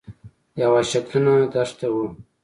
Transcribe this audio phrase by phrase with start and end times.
[0.61, 2.05] یوه شګلنه دښته وه.